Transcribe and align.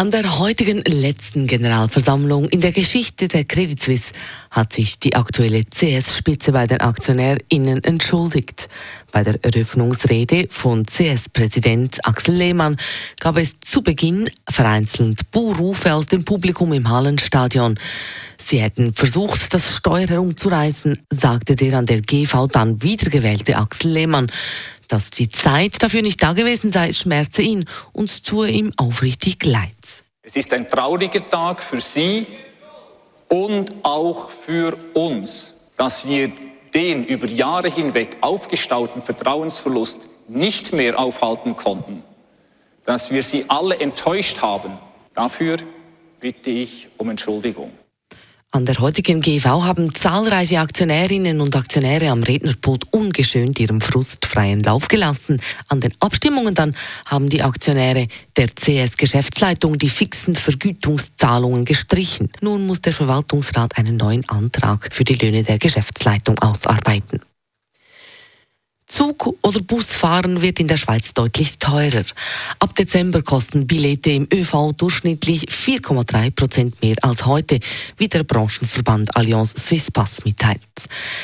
An 0.00 0.10
der 0.10 0.38
heutigen 0.38 0.82
letzten 0.86 1.46
Generalversammlung 1.46 2.48
in 2.48 2.62
der 2.62 2.72
Geschichte 2.72 3.28
der 3.28 3.44
Credit 3.44 3.78
Suisse 3.78 4.12
hat 4.50 4.72
sich 4.72 4.98
die 4.98 5.14
aktuelle 5.14 5.62
CS-Spitze 5.66 6.52
bei 6.52 6.66
den 6.66 6.80
AktionärInnen 6.80 7.84
entschuldigt. 7.84 8.70
Bei 9.12 9.24
der 9.24 9.44
Eröffnungsrede 9.44 10.46
von 10.48 10.86
CS-Präsident 10.86 11.98
Axel 12.06 12.34
Lehmann 12.34 12.78
gab 13.20 13.36
es 13.36 13.60
zu 13.60 13.82
Beginn 13.82 14.30
vereinzelt 14.48 15.30
Buhrufe 15.32 15.92
aus 15.92 16.06
dem 16.06 16.24
Publikum 16.24 16.72
im 16.72 16.88
Hallenstadion. 16.88 17.78
Sie 18.38 18.62
hätten 18.62 18.94
versucht, 18.94 19.52
das 19.52 19.76
Steuer 19.76 20.08
herumzureißen, 20.08 20.98
sagte 21.10 21.56
der 21.56 21.76
an 21.76 21.84
der 21.84 22.00
GV 22.00 22.46
dann 22.46 22.82
wiedergewählte 22.82 23.58
Axel 23.58 23.90
Lehmann. 23.90 24.32
Dass 24.88 25.10
die 25.10 25.28
Zeit 25.28 25.82
dafür 25.82 26.00
nicht 26.00 26.22
da 26.22 26.32
gewesen 26.32 26.72
sei, 26.72 26.94
schmerze 26.94 27.42
ihn 27.42 27.66
und 27.92 28.24
tue 28.24 28.50
ihm 28.50 28.72
aufrichtig 28.76 29.44
leid. 29.44 29.76
Es 30.22 30.36
ist 30.36 30.52
ein 30.52 30.68
trauriger 30.68 31.28
Tag 31.28 31.62
für 31.62 31.80
Sie 31.80 32.26
und 33.28 33.74
auch 33.82 34.30
für 34.30 34.76
uns, 34.94 35.56
dass 35.76 36.06
wir 36.06 36.30
den 36.74 37.04
über 37.04 37.26
Jahre 37.26 37.68
hinweg 37.68 38.18
aufgestauten 38.20 39.02
Vertrauensverlust 39.02 40.08
nicht 40.28 40.72
mehr 40.72 40.98
aufhalten 40.98 41.56
konnten, 41.56 42.04
dass 42.84 43.10
wir 43.10 43.22
Sie 43.22 43.46
alle 43.48 43.80
enttäuscht 43.80 44.40
haben. 44.42 44.78
Dafür 45.14 45.56
bitte 46.20 46.50
ich 46.50 46.88
um 46.98 47.10
Entschuldigung. 47.10 47.72
An 48.52 48.66
der 48.66 48.78
heutigen 48.78 49.20
GV 49.20 49.62
haben 49.62 49.94
zahlreiche 49.94 50.58
Aktionärinnen 50.58 51.40
und 51.40 51.54
Aktionäre 51.54 52.08
am 52.08 52.24
Rednerpult 52.24 52.92
ungeschönt 52.92 53.60
ihrem 53.60 53.80
Frust 53.80 54.26
freien 54.26 54.58
Lauf 54.58 54.88
gelassen. 54.88 55.40
An 55.68 55.78
den 55.78 55.94
Abstimmungen 56.00 56.56
dann 56.56 56.74
haben 57.06 57.28
die 57.28 57.42
Aktionäre 57.42 58.08
der 58.36 58.48
CS-Geschäftsleitung 58.48 59.78
die 59.78 59.88
fixen 59.88 60.34
Vergütungszahlungen 60.34 61.64
gestrichen. 61.64 62.32
Nun 62.40 62.66
muss 62.66 62.80
der 62.80 62.92
Verwaltungsrat 62.92 63.78
einen 63.78 63.96
neuen 63.96 64.28
Antrag 64.28 64.88
für 64.92 65.04
die 65.04 65.14
Löhne 65.14 65.44
der 65.44 65.60
Geschäftsleitung 65.60 66.36
ausarbeiten. 66.40 67.20
Zug- 68.90 69.36
oder 69.42 69.60
Busfahren 69.60 70.42
wird 70.42 70.58
in 70.58 70.66
der 70.66 70.76
Schweiz 70.76 71.14
deutlich 71.14 71.58
teurer. 71.60 72.02
Ab 72.58 72.74
Dezember 72.74 73.22
kosten 73.22 73.68
Billette 73.68 74.10
im 74.10 74.26
ÖV 74.34 74.72
durchschnittlich 74.76 75.46
4,3 75.46 76.32
Prozent 76.32 76.82
mehr 76.82 76.96
als 77.02 77.24
heute, 77.24 77.60
wie 77.98 78.08
der 78.08 78.24
Branchenverband 78.24 79.16
Allianz 79.16 79.54
Swisspass 79.56 80.24
mitteilt. 80.24 80.60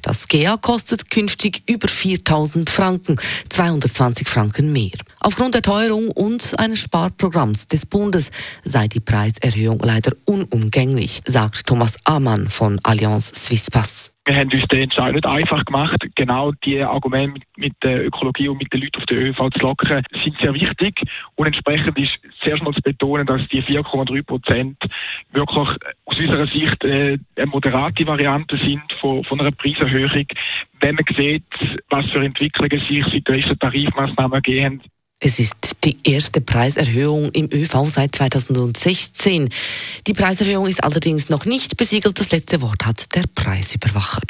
Das 0.00 0.26
GA 0.26 0.56
kostet 0.56 1.10
künftig 1.10 1.62
über 1.68 1.88
4000 1.88 2.70
Franken, 2.70 3.16
220 3.50 4.26
Franken 4.26 4.72
mehr. 4.72 4.96
Aufgrund 5.20 5.54
der 5.54 5.62
Teuerung 5.62 6.08
und 6.08 6.58
eines 6.58 6.78
Sparprogramms 6.80 7.68
des 7.68 7.84
Bundes 7.84 8.30
sei 8.64 8.88
die 8.88 9.00
Preiserhöhung 9.00 9.80
leider 9.84 10.12
unumgänglich, 10.24 11.20
sagt 11.26 11.66
Thomas 11.66 11.98
Amann 12.04 12.48
von 12.48 12.80
Allianz 12.82 13.30
Swisspass 13.34 14.09
wir 14.26 14.36
haben 14.36 14.52
uns 14.52 14.64
den 14.68 14.82
Entscheid 14.82 15.14
nicht 15.14 15.26
einfach 15.26 15.64
gemacht. 15.64 15.98
Genau 16.14 16.52
die 16.64 16.80
Argumente 16.82 17.32
mit, 17.32 17.42
mit 17.56 17.72
der 17.82 18.06
Ökologie 18.06 18.48
und 18.48 18.58
mit 18.58 18.72
den 18.72 18.82
Leuten 18.82 18.98
auf 18.98 19.06
der 19.06 19.18
ÖV 19.18 19.50
zu 19.50 19.58
lockern, 19.60 20.04
sind 20.22 20.36
sehr 20.40 20.54
wichtig. 20.54 21.02
Und 21.36 21.46
entsprechend 21.46 21.98
ist 21.98 22.18
zuerst 22.40 22.62
mal 22.62 22.74
zu 22.74 22.82
betonen, 22.82 23.26
dass 23.26 23.40
die 23.48 23.62
4,3 23.62 24.22
Prozent 24.22 24.76
wirklich 25.32 25.56
aus 25.56 25.76
unserer 26.04 26.46
Sicht 26.46 26.84
äh, 26.84 27.18
eine 27.36 27.46
moderate 27.46 28.06
Variante 28.06 28.56
sind 28.58 28.82
von, 29.00 29.24
von 29.24 29.40
einer 29.40 29.52
Preiserhöhung. 29.52 30.26
Wenn 30.80 30.94
man 30.94 31.04
sieht, 31.16 31.44
was 31.88 32.06
für 32.10 32.24
Entwicklungen 32.24 32.80
sich 32.88 33.04
seit 33.04 33.26
der 33.26 33.36
ersten 33.36 33.58
Tarifmaßnahme 33.58 34.36
ergeben, 34.36 34.82
es 35.20 35.38
ist 35.38 35.76
die 35.84 35.98
erste 36.02 36.40
Preiserhöhung 36.40 37.30
im 37.32 37.50
ÖV 37.52 37.88
seit 37.88 38.16
2016. 38.16 39.50
Die 40.06 40.14
Preiserhöhung 40.14 40.66
ist 40.66 40.82
allerdings 40.82 41.28
noch 41.28 41.44
nicht 41.44 41.76
besiegelt. 41.76 42.18
Das 42.18 42.30
letzte 42.30 42.62
Wort 42.62 42.86
hat 42.86 43.14
der 43.14 43.24
Preisüberwacher. 43.34 44.22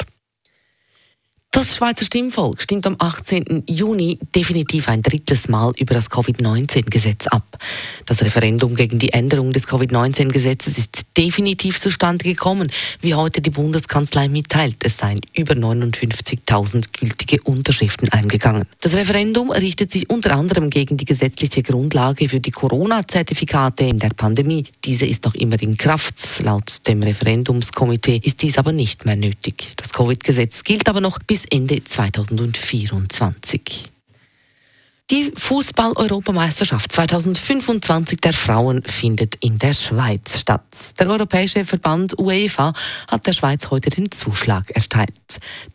Das 1.53 1.75
Schweizer 1.75 2.05
Stimmvolk 2.05 2.61
stimmt 2.61 2.87
am 2.87 2.95
18. 2.97 3.63
Juni 3.67 4.17
definitiv 4.33 4.87
ein 4.87 5.01
drittes 5.01 5.49
Mal 5.49 5.73
über 5.77 5.93
das 5.93 6.09
Covid-19-Gesetz 6.09 7.27
ab. 7.27 7.57
Das 8.05 8.23
Referendum 8.23 8.73
gegen 8.73 8.99
die 8.99 9.11
Änderung 9.11 9.51
des 9.51 9.67
Covid-19-Gesetzes 9.67 10.77
ist 10.77 11.17
definitiv 11.17 11.77
zustande 11.77 12.23
gekommen, 12.23 12.71
wie 13.01 13.15
heute 13.15 13.41
die 13.41 13.49
Bundeskanzlei 13.49 14.29
mitteilt. 14.29 14.77
Es 14.85 14.95
seien 14.95 15.19
über 15.35 15.53
59.000 15.53 16.85
gültige 16.97 17.41
Unterschriften 17.41 18.07
eingegangen. 18.13 18.63
Das 18.79 18.93
Referendum 18.93 19.51
richtet 19.51 19.91
sich 19.91 20.09
unter 20.09 20.37
anderem 20.37 20.69
gegen 20.69 20.95
die 20.95 21.05
gesetzliche 21.05 21.63
Grundlage 21.63 22.29
für 22.29 22.39
die 22.39 22.51
Corona-Zertifikate 22.51 23.83
in 23.83 23.99
der 23.99 24.11
Pandemie. 24.11 24.63
Diese 24.85 25.05
ist 25.05 25.25
noch 25.25 25.35
immer 25.35 25.61
in 25.61 25.75
Kraft. 25.75 26.15
Laut 26.41 26.87
dem 26.87 27.03
Referendumskomitee 27.03 28.21
ist 28.23 28.41
dies 28.41 28.57
aber 28.57 28.71
nicht 28.71 29.03
mehr 29.03 29.17
nötig. 29.17 29.67
Das 29.91 29.97
Covid-Gesetz 29.97 30.63
gilt 30.63 30.87
aber 30.87 31.01
noch 31.01 31.19
bis 31.19 31.43
Ende 31.43 31.83
2024. 31.83 33.89
Die 35.09 35.33
Fußball-Europameisterschaft 35.35 36.93
2025 36.93 38.21
der 38.21 38.31
Frauen 38.31 38.83
findet 38.85 39.35
in 39.43 39.59
der 39.59 39.73
Schweiz 39.73 40.39
statt. 40.39 40.63
Der 40.97 41.09
Europäische 41.09 41.65
Verband 41.65 42.17
UEFA 42.17 42.71
hat 43.09 43.27
der 43.27 43.33
Schweiz 43.33 43.69
heute 43.69 43.89
den 43.89 44.09
Zuschlag 44.11 44.71
erteilt. 44.71 45.11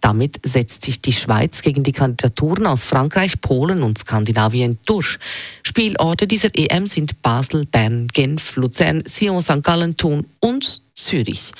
Damit 0.00 0.40
setzt 0.46 0.86
sich 0.86 1.02
die 1.02 1.12
Schweiz 1.12 1.60
gegen 1.60 1.82
die 1.82 1.92
Kandidaturen 1.92 2.66
aus 2.66 2.84
Frankreich, 2.84 3.42
Polen 3.42 3.82
und 3.82 3.98
Skandinavien 3.98 4.78
durch. 4.86 5.18
Spielorte 5.62 6.26
dieser 6.26 6.48
EM 6.54 6.86
sind 6.86 7.20
Basel, 7.20 7.66
Bern, 7.66 8.08
Genf, 8.08 8.56
Luzern, 8.56 9.02
Sion, 9.06 9.42
St. 9.42 9.62
Gallen, 9.62 9.98
Thun 9.98 10.24
und 10.40 10.85
Zürich. 10.96 11.52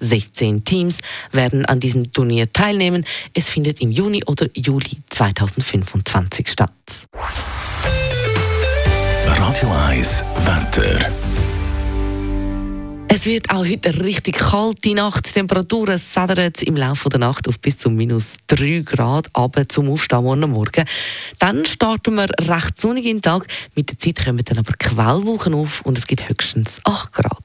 16 0.00 0.64
Teams 0.64 0.98
werden 1.32 1.64
an 1.66 1.80
diesem 1.80 2.12
Turnier 2.12 2.52
teilnehmen. 2.52 3.04
Es 3.34 3.48
findet 3.48 3.80
im 3.80 3.90
Juni 3.90 4.22
oder 4.26 4.46
Juli 4.54 4.98
2025 5.10 6.48
statt. 6.48 6.70
Radio 9.26 9.70
1 9.88 10.24
Wetter. 10.44 11.10
Es 13.08 13.26
wird 13.26 13.50
auch 13.50 13.64
heute 13.64 14.04
richtig 14.04 14.38
kalt. 14.38 14.84
Die 14.84 14.94
Nacht. 14.94 15.32
Temperaturen 15.32 15.98
sedern 15.98 16.52
im 16.62 16.76
Laufe 16.76 17.08
der 17.08 17.20
Nacht 17.20 17.46
auf 17.46 17.58
bis 17.60 17.78
zu 17.78 17.90
minus 17.90 18.34
3 18.48 18.80
Grad 18.84 19.28
aber 19.32 19.68
zum 19.68 19.90
Aufstehen 19.90 20.24
morgen 20.24 20.50
Morgen. 20.50 20.84
Dann 21.38 21.64
starten 21.66 22.14
wir 22.14 22.28
recht 22.40 22.80
sonnig 22.80 23.04
in 23.04 23.18
den 23.18 23.22
Tag. 23.22 23.46
Mit 23.74 23.90
der 23.90 23.98
Zeit 23.98 24.24
kommen 24.24 24.42
dann 24.44 24.58
aber 24.58 24.72
Quellwolken 24.78 25.54
auf 25.54 25.82
und 25.82 25.98
es 25.98 26.06
gibt 26.06 26.28
höchstens 26.28 26.80
8 26.84 27.12
Grad. 27.12 27.44